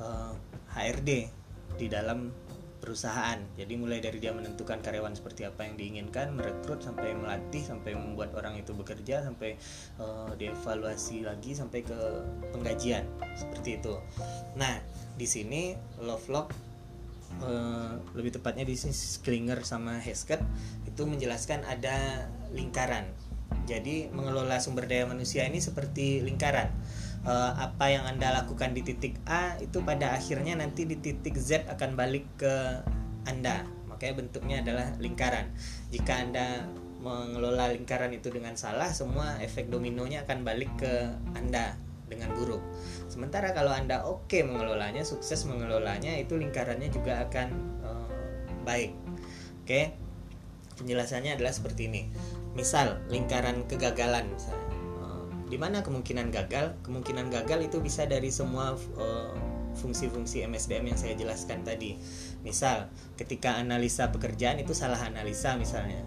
uh, 0.03 0.36
eh, 0.75 0.92
HRD 0.92 1.32
di 1.80 1.88
dalam 1.88 2.27
perusahaan. 2.84 3.39
Jadi 3.56 3.80
mulai 3.80 4.03
dari 4.03 4.20
dia 4.20 4.36
menentukan 4.36 4.84
karyawan 4.84 5.15
seperti 5.15 5.48
apa 5.48 5.63
yang 5.63 5.80
diinginkan, 5.80 6.36
merekrut 6.36 6.84
sampai 6.84 7.15
melatih, 7.15 7.63
sampai 7.63 7.96
membuat 7.96 8.36
orang 8.36 8.60
itu 8.60 8.75
bekerja, 8.75 9.24
sampai 9.24 9.56
uh, 9.96 10.36
dievaluasi 10.36 11.24
lagi 11.24 11.56
sampai 11.56 11.88
ke 11.88 12.00
penggajian 12.51 13.08
seperti 13.39 13.80
itu. 13.80 13.96
Nah 14.60 14.84
di 15.15 15.24
sini 15.24 15.80
Lovelock 16.03 16.73
uh, 17.42 17.98
lebih 18.13 18.38
tepatnya 18.38 18.68
di 18.68 18.78
sini 18.78 18.94
Sklinger 18.94 19.66
sama 19.66 19.98
Hesketh 19.98 20.44
itu 20.86 21.02
menjelaskan 21.08 21.66
ada 21.66 22.30
lingkaran. 22.54 23.10
Jadi 23.70 24.10
mengelola 24.10 24.58
sumber 24.58 24.90
daya 24.90 25.06
manusia 25.06 25.46
ini 25.46 25.62
seperti 25.62 26.22
lingkaran. 26.22 26.74
Uh, 27.24 27.56
apa 27.56 27.88
yang 27.88 28.04
anda 28.04 28.36
lakukan 28.36 28.75
di 28.75 28.84
titik 28.84 29.16
A 29.24 29.56
itu 29.63 29.80
pada 29.80 30.12
akhirnya 30.12 30.60
nanti 30.60 30.84
di 30.84 31.00
titik 31.00 31.40
Z 31.40 31.66
akan 31.72 31.96
balik 31.96 32.28
ke 32.36 32.84
anda. 33.24 33.63
Makanya 33.88 34.13
bentuknya 34.20 34.56
adalah 34.60 34.88
lingkaran. 35.00 35.54
Jika 35.94 36.28
anda 36.28 36.68
mengelola 37.04 37.72
lingkaran 37.72 38.12
itu 38.16 38.32
dengan 38.32 38.56
salah, 38.56 38.92
semua 38.92 39.40
efek 39.44 39.68
dominonya 39.72 40.24
akan 40.28 40.44
balik 40.44 40.72
ke 40.80 40.94
anda 41.36 41.75
dengan 42.08 42.32
buruk. 42.36 42.62
Sementara 43.08 43.52
kalau 43.56 43.72
Anda 43.72 44.04
oke 44.04 44.28
okay 44.28 44.42
mengelolanya, 44.46 45.04
sukses 45.08 45.44
mengelolanya, 45.48 46.16
itu 46.20 46.36
lingkarannya 46.36 46.90
juga 46.92 47.24
akan 47.28 47.48
uh, 47.84 48.10
baik. 48.68 48.92
Oke. 49.64 49.68
Okay? 49.68 49.84
Penjelasannya 50.74 51.38
adalah 51.38 51.54
seperti 51.54 51.88
ini. 51.88 52.10
Misal 52.58 53.02
lingkaran 53.08 53.66
kegagalan 53.70 54.30
misalnya. 54.34 54.78
Uh, 55.00 55.26
di 55.48 55.58
mana 55.58 55.86
kemungkinan 55.86 56.34
gagal? 56.34 56.76
Kemungkinan 56.82 57.30
gagal 57.30 57.70
itu 57.70 57.78
bisa 57.80 58.10
dari 58.10 58.34
semua 58.34 58.74
uh, 58.98 59.34
fungsi-fungsi 59.74 60.46
MSDM 60.46 60.94
yang 60.94 61.00
saya 61.00 61.14
jelaskan 61.18 61.66
tadi. 61.66 61.98
Misal, 62.46 62.90
ketika 63.18 63.58
analisa 63.58 64.14
pekerjaan 64.14 64.62
itu 64.62 64.78
salah 64.78 65.02
analisa 65.02 65.58
misalnya 65.58 66.02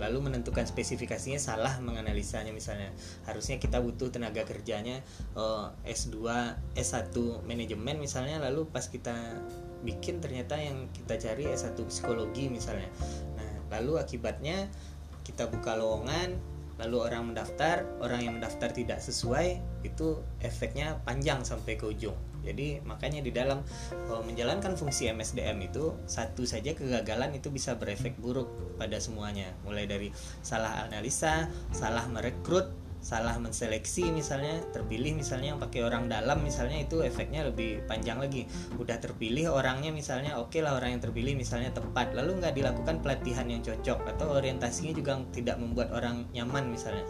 lalu 0.00 0.32
menentukan 0.32 0.64
spesifikasinya 0.64 1.36
salah 1.36 1.76
menganalisanya. 1.84 2.50
Misalnya 2.50 2.88
harusnya 3.28 3.60
kita 3.60 3.78
butuh 3.84 4.08
tenaga 4.08 4.48
kerjanya 4.48 5.04
uh, 5.36 5.68
S2 5.84 6.16
S1 6.72 7.12
manajemen 7.44 8.00
misalnya 8.00 8.40
lalu 8.40 8.64
pas 8.64 8.88
kita 8.88 9.12
bikin 9.84 10.24
ternyata 10.24 10.56
yang 10.56 10.88
kita 10.96 11.20
cari 11.20 11.52
S1 11.52 11.76
psikologi 11.92 12.48
misalnya. 12.48 12.88
Nah 13.36 13.78
lalu 13.78 14.00
akibatnya 14.00 14.72
kita 15.22 15.46
buka 15.52 15.76
lowongan 15.76 16.40
lalu 16.80 16.96
orang 17.04 17.32
mendaftar 17.32 17.84
orang 18.00 18.24
yang 18.24 18.34
mendaftar 18.40 18.72
tidak 18.72 19.04
sesuai 19.04 19.60
itu 19.84 20.16
efeknya 20.40 20.96
panjang 21.04 21.44
sampai 21.44 21.76
ke 21.76 21.84
ujung. 21.84 22.16
Jadi 22.40 22.80
makanya 22.88 23.20
di 23.20 23.28
dalam 23.36 23.60
uh, 24.08 24.24
menjalankan 24.24 24.72
fungsi 24.72 25.12
MSDM 25.12 25.60
itu 25.60 25.92
satu 26.08 26.48
saja 26.48 26.72
kegagalan 26.72 27.36
itu 27.36 27.52
bisa 27.52 27.76
berefek 27.76 28.16
buruk 28.16 28.48
pada 28.80 28.96
semuanya. 28.96 29.52
Mulai 29.68 29.84
dari 29.84 30.08
salah 30.40 30.88
analisa 30.88 31.52
salah 31.76 32.08
merekrut 32.08 32.79
salah 33.00 33.36
menseleksi 33.40 34.12
misalnya 34.12 34.60
terpilih 34.76 35.16
misalnya 35.16 35.56
yang 35.56 35.60
pakai 35.60 35.80
orang 35.88 36.06
dalam 36.06 36.44
misalnya 36.44 36.84
itu 36.84 37.00
efeknya 37.00 37.48
lebih 37.48 37.84
panjang 37.88 38.20
lagi. 38.20 38.44
Udah 38.76 39.00
terpilih 39.00 39.52
orangnya 39.56 39.88
misalnya 39.90 40.36
oke 40.36 40.52
okay 40.52 40.60
lah 40.60 40.76
orang 40.76 40.96
yang 40.96 41.02
terpilih 41.02 41.34
misalnya 41.34 41.72
tepat. 41.72 42.12
Lalu 42.12 42.44
nggak 42.44 42.54
dilakukan 42.54 43.00
pelatihan 43.00 43.48
yang 43.48 43.64
cocok 43.64 44.04
atau 44.16 44.36
orientasinya 44.36 44.92
juga 44.92 45.20
tidak 45.32 45.56
membuat 45.56 45.90
orang 45.96 46.28
nyaman 46.36 46.68
misalnya. 46.68 47.04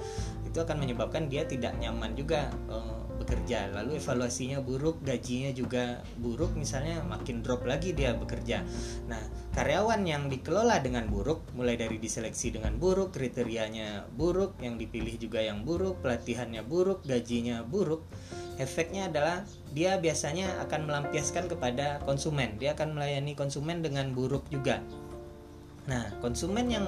Itu 0.47 0.63
akan 0.63 0.79
menyebabkan 0.79 1.27
dia 1.27 1.43
tidak 1.47 1.75
nyaman 1.79 2.15
juga 2.15 2.51
uh, 2.71 3.00
bekerja. 3.21 3.69
Lalu 3.77 4.01
evaluasinya 4.01 4.65
buruk 4.65 5.05
gajinya 5.05 5.53
juga 5.53 6.01
buruk 6.17 6.57
misalnya 6.57 7.05
makin 7.05 7.45
drop 7.45 7.69
lagi 7.69 7.93
dia 7.93 8.17
bekerja. 8.17 8.65
Nah 9.07 9.21
karyawan 9.53 10.01
yang 10.09 10.33
dikelola 10.33 10.81
dengan 10.81 11.07
buruk 11.13 11.45
mulai 11.53 11.77
dari 11.77 12.01
diseleksi 12.01 12.57
dengan 12.57 12.81
buruk 12.81 13.13
kriterianya 13.13 14.09
buruk 14.17 14.57
yang 14.65 14.81
dipilih 14.81 15.21
juga 15.21 15.45
yang 15.45 15.63
buruk 15.63 16.01
pelatihannya 16.01 16.65
buruk 16.65 17.05
gajinya 17.05 17.61
buruk 17.61 18.09
efeknya 18.57 19.09
adalah 19.09 19.45
dia 19.73 19.97
biasanya 19.97 20.61
akan 20.69 20.89
melampiaskan 20.89 21.49
kepada 21.49 22.01
konsumen. 22.05 22.61
Dia 22.61 22.77
akan 22.77 22.97
melayani 22.97 23.33
konsumen 23.33 23.81
dengan 23.81 24.13
buruk 24.13 24.49
juga. 24.53 24.85
Nah 25.89 26.13
konsumen 26.21 26.69
yang 26.69 26.87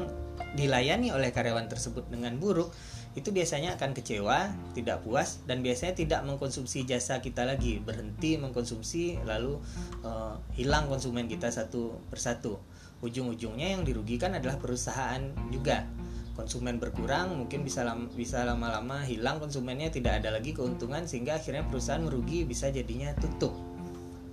dilayani 0.53 1.13
oleh 1.13 1.33
karyawan 1.33 1.69
tersebut 1.69 2.09
dengan 2.13 2.37
buruk 2.37 2.73
itu 3.13 3.29
biasanya 3.29 3.77
akan 3.77 3.93
kecewa, 3.93 4.49
tidak 4.73 5.05
puas 5.05 5.45
dan 5.45 5.61
biasanya 5.61 5.93
tidak 5.93 6.21
mengkonsumsi 6.25 6.89
jasa 6.89 7.21
kita 7.21 7.45
lagi, 7.45 7.77
berhenti 7.77 8.41
mengkonsumsi 8.41 9.21
lalu 9.29 9.61
uh, 10.01 10.41
hilang 10.57 10.89
konsumen 10.89 11.29
kita 11.29 11.53
satu 11.53 12.01
persatu. 12.09 12.57
Ujung-ujungnya 13.05 13.77
yang 13.77 13.85
dirugikan 13.85 14.33
adalah 14.33 14.57
perusahaan 14.57 15.21
juga. 15.53 15.85
Konsumen 16.33 16.81
berkurang, 16.81 17.37
mungkin 17.37 17.61
bisa 17.61 17.85
lama, 17.85 18.09
bisa 18.17 18.49
lama-lama 18.49 19.05
hilang 19.05 19.37
konsumennya 19.37 19.93
tidak 19.93 20.25
ada 20.25 20.33
lagi 20.33 20.57
keuntungan 20.57 21.05
sehingga 21.05 21.37
akhirnya 21.37 21.69
perusahaan 21.69 22.01
merugi 22.01 22.49
bisa 22.49 22.73
jadinya 22.73 23.13
tutup. 23.21 23.53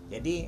Jadi 0.08 0.48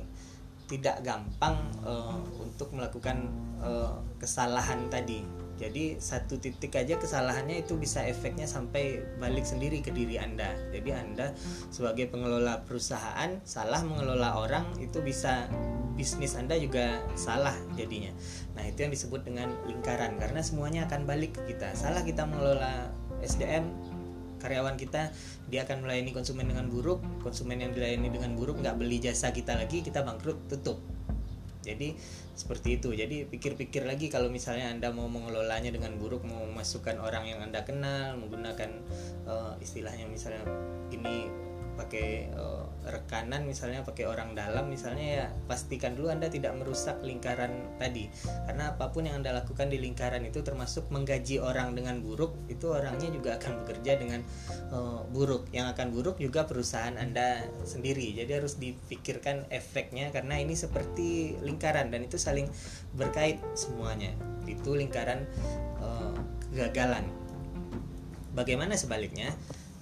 tidak 0.72 1.04
gampang 1.04 1.60
uh, 1.84 2.16
untuk 2.40 2.72
melakukan 2.72 3.28
uh, 3.60 4.00
kesalahan 4.16 4.88
tadi 4.88 5.41
jadi 5.60 6.00
satu 6.00 6.40
titik 6.40 6.74
aja 6.74 6.96
kesalahannya 6.96 7.62
itu 7.62 7.76
bisa 7.76 8.02
efeknya 8.02 8.48
sampai 8.48 9.04
balik 9.20 9.44
sendiri 9.44 9.84
ke 9.84 9.92
diri 9.92 10.16
Anda. 10.16 10.52
Jadi 10.72 10.90
Anda 10.90 11.36
sebagai 11.68 12.08
pengelola 12.08 12.64
perusahaan 12.64 13.38
salah 13.44 13.84
mengelola 13.84 14.40
orang 14.40 14.64
itu 14.80 15.04
bisa 15.04 15.46
bisnis 15.94 16.34
Anda 16.34 16.56
juga 16.56 17.04
salah 17.14 17.54
jadinya. 17.76 18.10
Nah, 18.56 18.64
itu 18.64 18.82
yang 18.82 18.92
disebut 18.92 19.28
dengan 19.28 19.52
lingkaran 19.68 20.16
karena 20.16 20.40
semuanya 20.40 20.88
akan 20.88 21.04
balik 21.04 21.36
ke 21.36 21.54
kita. 21.54 21.76
Salah 21.76 22.00
kita 22.02 22.24
mengelola 22.24 22.90
SDM 23.22 23.68
karyawan 24.42 24.74
kita 24.74 25.14
dia 25.46 25.62
akan 25.62 25.86
melayani 25.86 26.10
konsumen 26.10 26.50
dengan 26.50 26.66
buruk 26.66 26.98
konsumen 27.22 27.62
yang 27.62 27.70
dilayani 27.70 28.10
dengan 28.10 28.34
buruk 28.34 28.58
nggak 28.58 28.74
beli 28.74 28.98
jasa 28.98 29.30
kita 29.30 29.54
lagi 29.54 29.86
kita 29.86 30.02
bangkrut 30.02 30.50
tutup 30.50 30.82
jadi 31.62 31.94
seperti 32.34 32.82
itu. 32.82 32.90
Jadi 32.90 33.24
pikir-pikir 33.30 33.86
lagi 33.86 34.10
kalau 34.10 34.28
misalnya 34.28 34.74
anda 34.74 34.90
mau 34.90 35.06
mengelolanya 35.06 35.70
dengan 35.70 35.94
buruk 35.96 36.26
mau 36.26 36.42
memasukkan 36.50 36.98
orang 36.98 37.30
yang 37.30 37.40
anda 37.40 37.62
kenal 37.62 38.18
menggunakan 38.18 38.70
uh, 39.24 39.54
istilahnya 39.62 40.10
misalnya 40.10 40.42
ini 40.90 41.30
pakai 41.74 42.28
uh, 42.36 42.68
rekanan 42.82 43.46
misalnya 43.46 43.86
pakai 43.86 44.10
orang 44.10 44.34
dalam 44.34 44.66
misalnya 44.66 45.06
ya 45.06 45.26
pastikan 45.46 45.94
dulu 45.94 46.10
Anda 46.10 46.26
tidak 46.28 46.52
merusak 46.58 46.98
lingkaran 47.00 47.78
tadi. 47.78 48.10
Karena 48.48 48.74
apa 48.74 48.90
pun 48.90 49.06
yang 49.06 49.22
Anda 49.22 49.38
lakukan 49.38 49.70
di 49.70 49.78
lingkaran 49.78 50.26
itu 50.26 50.42
termasuk 50.42 50.90
menggaji 50.90 51.38
orang 51.38 51.78
dengan 51.78 52.02
buruk 52.02 52.34
itu 52.50 52.70
orangnya 52.70 53.08
juga 53.14 53.38
akan 53.38 53.62
bekerja 53.64 53.92
dengan 54.02 54.20
uh, 54.74 55.06
buruk. 55.08 55.48
Yang 55.54 55.78
akan 55.78 55.86
buruk 55.94 56.16
juga 56.18 56.44
perusahaan 56.44 56.94
Anda 56.98 57.46
sendiri. 57.62 58.18
Jadi 58.18 58.30
harus 58.34 58.58
dipikirkan 58.58 59.46
efeknya 59.48 60.10
karena 60.10 60.42
ini 60.42 60.58
seperti 60.58 61.38
lingkaran 61.40 61.88
dan 61.94 62.02
itu 62.02 62.18
saling 62.18 62.50
berkait 62.98 63.38
semuanya. 63.54 64.10
Itu 64.44 64.74
lingkaran 64.74 65.24
uh, 65.78 66.14
kegagalan. 66.50 67.06
Bagaimana 68.32 68.80
sebaliknya 68.80 69.30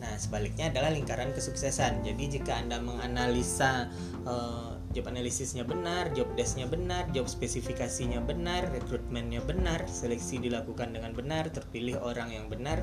Nah, 0.01 0.17
sebaliknya 0.17 0.73
adalah 0.73 0.91
lingkaran 0.91 1.31
kesuksesan. 1.37 2.01
Jadi 2.03 2.41
jika 2.41 2.57
Anda 2.57 2.81
menganalisa 2.81 3.93
uh, 4.25 4.81
job 4.91 5.07
analisisnya 5.07 5.63
benar, 5.63 6.11
job 6.17 6.27
desknya 6.35 6.67
benar, 6.67 7.07
job 7.15 7.31
spesifikasinya 7.31 8.25
benar, 8.27 8.73
rekrutmennya 8.75 9.45
benar, 9.45 9.87
seleksi 9.87 10.43
dilakukan 10.43 10.91
dengan 10.97 11.15
benar, 11.15 11.53
terpilih 11.53 12.03
orang 12.03 12.35
yang 12.35 12.51
benar, 12.51 12.83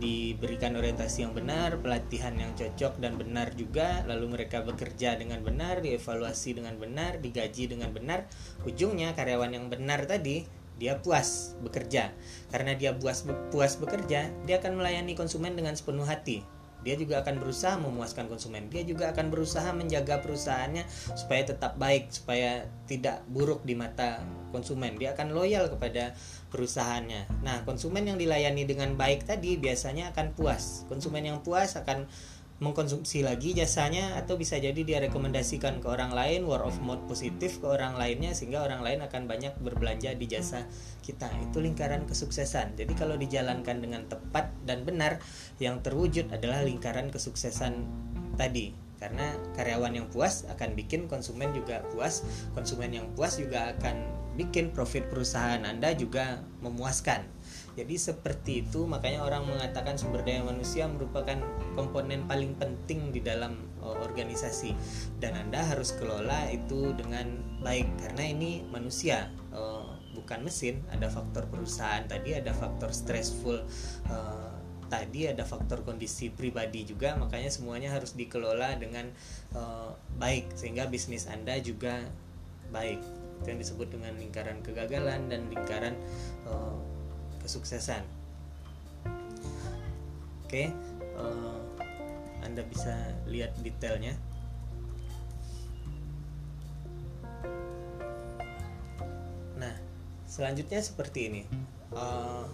diberikan 0.00 0.72
orientasi 0.78 1.28
yang 1.28 1.36
benar, 1.36 1.76
pelatihan 1.84 2.32
yang 2.38 2.56
cocok 2.56 2.96
dan 2.96 3.20
benar 3.20 3.52
juga, 3.52 4.06
lalu 4.08 4.40
mereka 4.40 4.64
bekerja 4.64 5.20
dengan 5.20 5.44
benar, 5.44 5.84
dievaluasi 5.84 6.56
dengan 6.56 6.80
benar, 6.80 7.20
digaji 7.20 7.68
dengan 7.68 7.92
benar, 7.92 8.24
ujungnya 8.64 9.12
karyawan 9.12 9.52
yang 9.52 9.66
benar 9.68 10.08
tadi 10.08 10.63
dia 10.78 10.98
puas 11.00 11.54
bekerja. 11.62 12.10
Karena 12.50 12.74
dia 12.74 12.94
puas 12.94 13.22
puas 13.50 13.78
bekerja 13.78 14.30
dia 14.46 14.56
akan 14.58 14.78
melayani 14.80 15.14
konsumen 15.14 15.54
dengan 15.54 15.74
sepenuh 15.78 16.06
hati. 16.06 16.42
Dia 16.84 17.00
juga 17.00 17.24
akan 17.24 17.40
berusaha 17.40 17.80
memuaskan 17.80 18.28
konsumen. 18.28 18.68
Dia 18.68 18.84
juga 18.84 19.08
akan 19.16 19.32
berusaha 19.32 19.72
menjaga 19.72 20.20
perusahaannya 20.20 20.84
supaya 21.16 21.42
tetap 21.48 21.80
baik 21.80 22.12
supaya 22.12 22.68
tidak 22.84 23.24
buruk 23.32 23.64
di 23.64 23.72
mata 23.72 24.20
konsumen. 24.52 25.00
Dia 25.00 25.16
akan 25.16 25.32
loyal 25.32 25.72
kepada 25.72 26.12
perusahaannya. 26.52 27.40
Nah 27.40 27.64
konsumen 27.64 28.04
yang 28.04 28.20
dilayani 28.20 28.68
dengan 28.68 29.00
baik 29.00 29.24
tadi 29.24 29.56
biasanya 29.56 30.12
akan 30.12 30.36
puas. 30.36 30.84
Konsumen 30.92 31.24
yang 31.24 31.40
puas 31.40 31.72
akan 31.80 32.04
mengkonsumsi 32.62 33.26
lagi 33.26 33.50
jasanya 33.50 34.14
atau 34.14 34.38
bisa 34.38 34.54
jadi 34.62 34.78
dia 34.86 35.02
rekomendasikan 35.02 35.82
ke 35.82 35.90
orang 35.90 36.14
lain 36.14 36.46
word 36.46 36.62
of 36.62 36.78
mouth 36.86 37.02
positif 37.10 37.58
ke 37.58 37.66
orang 37.66 37.98
lainnya 37.98 38.30
sehingga 38.30 38.62
orang 38.62 38.86
lain 38.86 39.02
akan 39.02 39.26
banyak 39.26 39.58
berbelanja 39.58 40.14
di 40.14 40.30
jasa 40.30 40.62
kita. 41.02 41.26
Itu 41.50 41.58
lingkaran 41.58 42.06
kesuksesan. 42.06 42.78
Jadi 42.78 42.94
kalau 42.94 43.18
dijalankan 43.18 43.82
dengan 43.82 44.06
tepat 44.06 44.54
dan 44.62 44.86
benar 44.86 45.18
yang 45.58 45.82
terwujud 45.82 46.30
adalah 46.30 46.62
lingkaran 46.62 47.10
kesuksesan 47.10 47.74
tadi. 48.38 48.70
Karena 49.02 49.34
karyawan 49.58 49.98
yang 49.98 50.06
puas 50.06 50.46
akan 50.46 50.78
bikin 50.78 51.10
konsumen 51.10 51.50
juga 51.52 51.82
puas 51.92 52.24
konsumen 52.54 52.94
yang 52.94 53.10
puas 53.12 53.36
juga 53.36 53.74
akan 53.76 54.00
bikin 54.38 54.72
profit 54.72 55.10
perusahaan 55.10 55.60
Anda 55.60 55.92
juga 55.92 56.40
memuaskan 56.64 57.33
jadi 57.74 57.98
seperti 57.98 58.62
itu 58.62 58.86
makanya 58.86 59.26
orang 59.26 59.50
mengatakan 59.50 59.98
sumber 59.98 60.22
daya 60.22 60.46
manusia 60.46 60.86
merupakan 60.86 61.34
komponen 61.74 62.22
paling 62.30 62.54
penting 62.54 63.10
di 63.10 63.18
dalam 63.18 63.58
uh, 63.82 63.98
organisasi. 64.06 64.78
Dan 65.18 65.34
Anda 65.34 65.66
harus 65.66 65.90
kelola 65.98 66.46
itu 66.54 66.94
dengan 66.94 67.34
baik 67.66 67.90
karena 67.98 68.30
ini 68.30 68.62
manusia 68.70 69.26
uh, 69.50 69.98
bukan 70.14 70.46
mesin, 70.46 70.86
ada 70.94 71.10
faktor 71.10 71.50
perusahaan 71.50 72.06
tadi, 72.06 72.38
ada 72.38 72.54
faktor 72.54 72.94
stressful 72.94 73.66
uh, 74.06 74.54
tadi 74.86 75.26
ada 75.26 75.42
faktor 75.42 75.82
kondisi 75.82 76.30
pribadi 76.30 76.86
juga. 76.86 77.18
Makanya 77.18 77.50
semuanya 77.50 77.90
harus 77.90 78.14
dikelola 78.14 78.78
dengan 78.78 79.10
baik 80.18 80.54
sehingga 80.54 80.86
bisnis 80.86 81.26
anda 81.26 81.58
juga 81.58 82.06
baik. 82.70 83.02
Itu 83.42 83.50
yang 83.50 83.58
disebut 83.58 83.90
dengan 83.90 84.14
lingkaran 84.14 84.62
kegagalan 84.62 85.26
dan 85.26 85.50
lingkaran 85.50 85.98
uh, 86.46 86.93
kesuksesan. 87.44 88.02
Oke 90.48 90.72
uh, 91.20 91.60
anda 92.40 92.64
bisa 92.64 92.92
lihat 93.28 93.52
detailnya. 93.60 94.16
Nah 99.60 99.74
selanjutnya 100.26 100.80
seperti 100.80 101.20
ini. 101.28 101.42
Uh, 101.94 102.48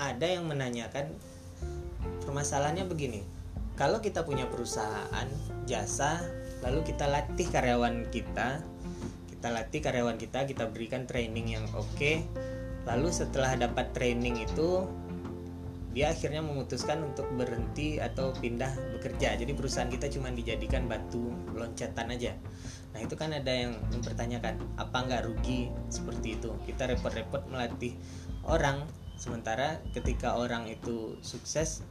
ada 0.00 0.26
yang 0.26 0.48
menanyakan 0.48 1.14
permasalahannya 2.26 2.88
begini. 2.88 3.22
Kalau 3.78 4.02
kita 4.02 4.26
punya 4.26 4.46
perusahaan 4.46 5.28
jasa 5.66 6.20
lalu 6.62 6.86
kita 6.86 7.10
latih 7.10 7.48
karyawan 7.50 8.06
kita 8.14 8.62
kita 9.30 9.48
latih 9.50 9.80
karyawan 9.82 10.18
kita 10.18 10.46
kita 10.46 10.70
berikan 10.70 11.02
training 11.10 11.58
yang 11.58 11.66
oke 11.74 11.90
okay, 11.98 12.22
lalu 12.88 13.08
setelah 13.14 13.54
dapat 13.54 13.94
training 13.94 14.42
itu 14.42 14.86
dia 15.92 16.08
akhirnya 16.08 16.40
memutuskan 16.40 17.04
untuk 17.04 17.28
berhenti 17.36 18.00
atau 18.00 18.32
pindah 18.32 18.96
bekerja. 18.96 19.36
Jadi 19.36 19.52
perusahaan 19.52 19.92
kita 19.92 20.08
cuma 20.08 20.32
dijadikan 20.32 20.88
batu 20.88 21.28
loncatan 21.52 22.16
aja. 22.16 22.32
Nah 22.96 23.00
itu 23.04 23.12
kan 23.12 23.28
ada 23.36 23.52
yang 23.52 23.76
mempertanyakan 23.92 24.56
apa 24.80 24.98
nggak 25.04 25.22
rugi 25.28 25.68
seperti 25.92 26.40
itu? 26.40 26.56
Kita 26.64 26.88
repot-repot 26.88 27.44
melatih 27.52 27.92
orang. 28.48 28.88
Sementara 29.20 29.84
ketika 29.92 30.40
orang 30.40 30.66
itu 30.66 31.20
sukses 31.20 31.84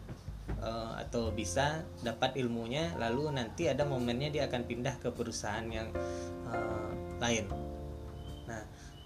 uh, 0.60 0.98
atau 1.00 1.32
bisa 1.32 1.86
dapat 2.02 2.36
ilmunya 2.36 2.92
lalu 3.00 3.32
nanti 3.32 3.70
ada 3.70 3.88
momennya 3.88 4.34
dia 4.34 4.44
akan 4.50 4.68
pindah 4.68 5.00
ke 5.00 5.14
perusahaan 5.14 5.64
yang 5.70 5.88
uh, 6.50 6.92
lain 7.24 7.71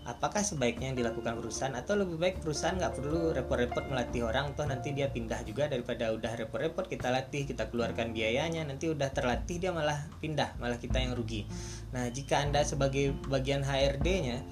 apakah 0.05 0.45
sebaiknya 0.45 0.93
yang 0.93 0.97
dilakukan 1.01 1.41
perusahaan 1.41 1.73
atau 1.73 1.97
lebih 1.97 2.21
baik 2.21 2.35
perusahaan 2.45 2.77
nggak 2.77 2.93
perlu 2.93 3.33
repot-repot 3.33 3.89
melatih 3.89 4.21
orang? 4.29 4.53
Toh 4.53 4.69
nanti 4.69 4.93
dia 4.93 5.09
pindah 5.09 5.41
juga 5.41 5.65
daripada 5.65 6.13
udah 6.13 6.45
repot-repot 6.45 6.85
kita 6.85 7.09
latih 7.09 7.49
kita 7.49 7.73
keluarkan 7.73 8.13
biayanya 8.13 8.69
nanti 8.69 8.85
udah 8.85 9.09
terlatih 9.09 9.57
dia 9.57 9.73
malah 9.73 9.97
pindah 10.21 10.61
malah 10.61 10.77
kita 10.77 11.01
yang 11.01 11.17
rugi. 11.17 11.49
Nah 11.91 12.07
jika 12.13 12.45
anda 12.45 12.61
sebagai 12.61 13.17
bagian 13.25 13.65
HRD-nya 13.65 14.45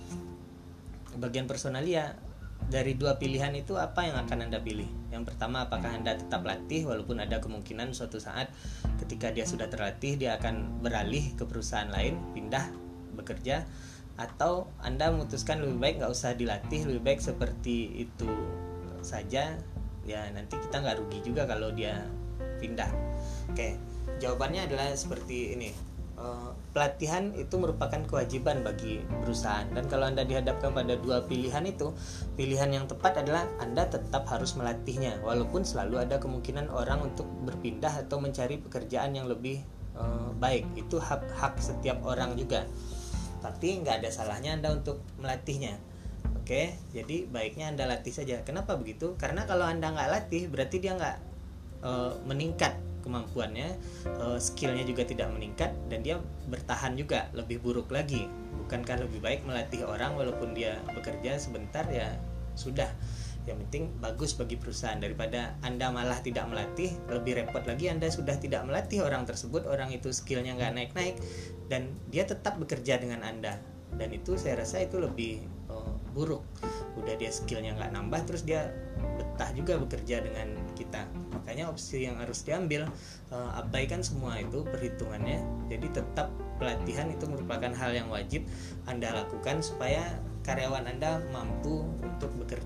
bagian 1.22 1.46
personalia 1.46 2.18
dari 2.64 2.98
dua 2.98 3.22
pilihan 3.22 3.54
itu 3.54 3.78
apa 3.78 4.10
yang 4.10 4.18
akan 4.26 4.50
anda 4.50 4.58
pilih? 4.58 4.90
Yang 5.14 5.30
pertama 5.30 5.70
apakah 5.70 5.94
anda 5.94 6.18
tetap 6.18 6.42
latih 6.42 6.90
walaupun 6.90 7.22
ada 7.22 7.38
kemungkinan 7.38 7.94
suatu 7.94 8.18
saat 8.18 8.50
ketika 9.06 9.30
dia 9.30 9.46
sudah 9.46 9.70
terlatih 9.70 10.18
dia 10.18 10.34
akan 10.42 10.82
beralih 10.82 11.38
ke 11.38 11.46
perusahaan 11.46 11.92
lain 11.94 12.18
pindah 12.34 12.66
bekerja 13.14 13.62
atau 14.14 14.70
anda 14.78 15.10
memutuskan 15.10 15.62
lebih 15.66 15.78
baik 15.82 15.96
nggak 16.02 16.14
usah 16.14 16.38
dilatih 16.38 16.86
lebih 16.86 17.02
baik 17.02 17.22
seperti 17.22 18.06
itu 18.06 18.30
saja 19.02 19.58
ya 20.04 20.22
nanti 20.32 20.60
kita 20.60 20.84
nggak 20.84 21.00
rugi 21.00 21.20
juga 21.24 21.48
kalau 21.50 21.72
dia 21.74 22.06
pindah. 22.60 22.92
Oke 23.52 23.76
jawabannya 24.20 24.70
adalah 24.70 24.94
seperti 24.94 25.56
ini. 25.58 25.72
Uh, 26.14 26.54
pelatihan 26.72 27.34
itu 27.34 27.58
merupakan 27.58 27.98
kewajiban 28.06 28.62
bagi 28.62 29.02
perusahaan. 29.26 29.66
Dan 29.74 29.90
kalau 29.90 30.08
anda 30.08 30.22
dihadapkan 30.22 30.70
pada 30.72 30.94
dua 30.96 31.26
pilihan 31.26 31.66
itu 31.66 31.90
pilihan 32.38 32.70
yang 32.70 32.86
tepat 32.86 33.26
adalah 33.26 33.50
anda 33.58 33.90
tetap 33.90 34.30
harus 34.30 34.54
melatihnya 34.54 35.20
walaupun 35.26 35.66
selalu 35.66 36.06
ada 36.06 36.22
kemungkinan 36.22 36.70
orang 36.70 37.02
untuk 37.02 37.26
berpindah 37.44 38.06
atau 38.06 38.22
mencari 38.22 38.62
pekerjaan 38.62 39.18
yang 39.18 39.26
lebih 39.26 39.66
uh, 39.98 40.30
baik. 40.38 40.70
Itu 40.78 41.02
hak 41.02 41.34
hak 41.34 41.58
setiap 41.58 42.06
orang 42.06 42.38
juga 42.38 42.70
tapi 43.44 43.84
nggak 43.84 44.00
ada 44.00 44.10
salahnya 44.10 44.56
anda 44.56 44.72
untuk 44.72 45.04
melatihnya. 45.20 45.76
Oke 46.40 46.80
jadi 46.96 47.28
baiknya 47.28 47.76
anda 47.76 47.84
latih 47.84 48.16
saja. 48.16 48.40
Kenapa 48.48 48.80
begitu? 48.80 49.20
Karena 49.20 49.44
kalau 49.44 49.68
anda 49.68 49.92
nggak 49.92 50.10
latih 50.10 50.48
berarti 50.48 50.80
dia 50.80 50.96
nggak 50.96 51.18
e, 51.84 51.92
meningkat 52.24 52.80
kemampuannya 53.04 53.76
e, 54.08 54.26
skillnya 54.40 54.88
juga 54.88 55.04
tidak 55.04 55.28
meningkat 55.36 55.76
dan 55.92 56.00
dia 56.00 56.16
bertahan 56.48 56.96
juga 56.96 57.28
lebih 57.36 57.60
buruk 57.60 57.92
lagi. 57.92 58.32
Bukankah 58.64 59.04
lebih 59.04 59.20
baik 59.20 59.44
melatih 59.44 59.84
orang 59.84 60.16
walaupun 60.16 60.56
dia 60.56 60.80
bekerja 60.96 61.36
sebentar? 61.36 61.84
Ya 61.92 62.16
sudah 62.56 62.88
yang 63.44 63.60
penting 63.68 63.92
bagus 64.00 64.36
bagi 64.36 64.56
perusahaan. 64.56 64.98
Daripada 65.00 65.56
anda 65.64 65.92
malah 65.92 66.20
tidak 66.24 66.48
melatih 66.48 66.96
lebih 67.12 67.44
repot 67.44 67.64
lagi 67.68 67.92
anda 67.92 68.08
sudah 68.08 68.40
tidak 68.40 68.64
melatih 68.64 69.04
orang 69.04 69.28
tersebut 69.28 69.68
orang 69.68 69.92
itu 69.92 70.12
skillnya 70.16 70.56
nggak 70.56 70.72
naik 70.72 70.92
naik 70.96 71.16
dan 71.68 71.92
dia 72.08 72.24
tetap 72.24 72.56
bekerja 72.56 73.00
dengan 73.00 73.24
anda. 73.24 73.60
Dan 73.94 74.10
itu 74.10 74.40
saya 74.40 74.64
rasa 74.64 74.82
itu 74.82 74.98
lebih 74.98 75.46
uh, 75.70 75.94
buruk. 76.16 76.42
Udah 76.98 77.14
dia 77.20 77.30
skillnya 77.30 77.76
nggak 77.78 77.92
nambah 77.94 78.22
terus 78.26 78.48
dia 78.48 78.72
betah 79.20 79.52
juga 79.54 79.78
bekerja 79.78 80.24
dengan 80.24 80.56
kita. 80.74 81.06
Makanya 81.36 81.70
opsi 81.70 82.08
yang 82.08 82.18
harus 82.18 82.42
diambil 82.42 82.90
uh, 83.30 83.60
abaikan 83.60 84.02
semua 84.02 84.40
itu 84.40 84.66
perhitungannya. 84.66 85.46
Jadi 85.70 85.88
tetap 85.94 86.34
pelatihan 86.58 87.12
itu 87.12 87.28
merupakan 87.28 87.70
hal 87.76 87.92
yang 87.92 88.08
wajib 88.08 88.48
anda 88.88 89.12
lakukan 89.14 89.60
supaya 89.62 90.16
karyawan 90.44 90.86
Anda 90.86 91.24
mampu 91.32 91.88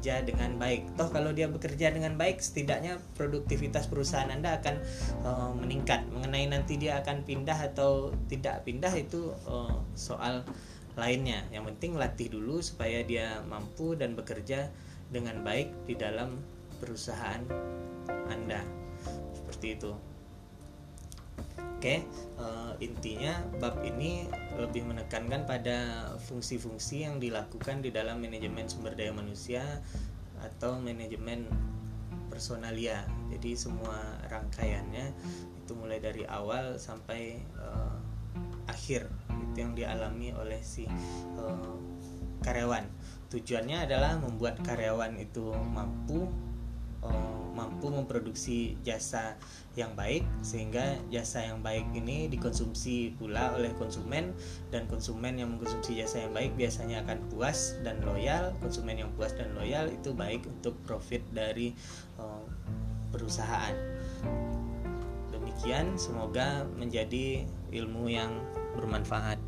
bekerja 0.08 0.24
dengan 0.24 0.56
baik. 0.56 0.96
Toh 0.96 1.10
kalau 1.12 1.36
dia 1.36 1.52
bekerja 1.52 1.91
dengan 1.91 2.15
baik, 2.15 2.39
setidaknya 2.39 2.96
produktivitas 3.20 3.91
perusahaan 3.91 4.32
Anda 4.32 4.56
akan 4.63 4.76
uh, 5.28 5.52
meningkat. 5.52 6.08
Mengenai 6.08 6.48
nanti 6.48 6.80
dia 6.80 7.04
akan 7.04 7.28
pindah 7.28 7.76
atau 7.76 8.15
tidak 8.32 8.63
pindah 8.63 8.96
itu 8.96 9.36
uh, 9.52 9.84
soal 10.00 10.48
lainnya. 10.96 11.43
Yang 11.52 11.76
penting 11.76 12.00
latih 12.00 12.32
dulu 12.32 12.63
supaya 12.63 13.04
dia 13.04 13.43
mampu 13.52 14.00
dan 14.00 14.15
bekerja 14.15 14.72
dengan 15.12 15.43
baik 15.43 15.76
di 15.84 16.00
dalam 16.00 16.39
perusahaan 16.80 17.43
Anda. 18.32 18.63
Seperti 19.36 19.76
itu. 19.76 19.91
Oke, 21.78 22.02
uh, 22.41 22.73
intinya 22.82 23.38
bab 23.62 23.86
ini 23.86 24.26
lebih 24.58 24.82
menekankan 24.89 25.45
pada 25.45 26.10
fungsi-fungsi 26.26 27.06
yang 27.06 27.21
dilakukan 27.21 27.86
di 27.86 27.93
dalam 27.93 28.17
manajemen 28.17 28.65
sumber 28.65 28.97
daya 28.97 29.13
manusia 29.13 29.62
atau 30.41 30.82
manajemen 30.82 31.45
personalia. 32.34 33.06
Jadi 33.30 33.54
semua 33.54 34.17
rangkaiannya 34.26 35.06
itu 35.62 35.71
mulai 35.78 36.02
dari 36.02 36.26
awal 36.26 36.82
sampai 36.82 37.45
uh, 37.62 37.97
akhir 38.65 39.06
itu 39.30 39.58
yang 39.62 39.78
dialami 39.78 40.34
oleh 40.34 40.58
si 40.65 40.89
uh, 41.38 41.78
karyawan. 42.41 42.89
Tujuannya 43.30 43.86
adalah 43.86 44.17
membuat 44.17 44.62
karyawan 44.65 45.13
itu 45.21 45.54
mampu 45.54 46.26
uh, 47.06 47.47
mampu 47.58 47.89
memproduksi 47.89 48.78
jasa 48.86 49.34
yang 49.74 49.98
baik 49.98 50.22
sehingga 50.46 51.02
jasa 51.10 51.41
yang 51.41 51.65
baik 51.65 51.89
ini 51.98 52.30
dikonsumsi 52.30 53.17
pula 53.17 53.58
oleh 53.58 53.74
konsumen 53.82 54.38
dan 54.70 54.86
konsumen 54.86 55.41
yang 55.41 55.58
mengkonsumsi 55.58 55.98
jasa 55.98 56.30
yang 56.30 56.34
baik 56.38 56.54
biasanya 56.54 57.02
akan 57.02 57.17
puas 57.34 57.82
dan 57.82 57.98
loyal. 58.06 58.54
Konsumen 58.62 59.02
yang 59.02 59.10
puas 59.17 59.34
dan 59.34 59.58
loyal 59.58 59.89
itu 59.89 60.13
baik 60.13 60.46
untuk 60.46 60.78
profit 60.86 61.26
dari 61.34 61.74
uh, 62.22 62.46
perusahaan. 63.10 63.74
Demikian 65.34 65.98
semoga 65.98 66.70
menjadi 66.78 67.50
ilmu 67.74 68.13
yang 68.13 68.30
bermanfaat 68.78 69.41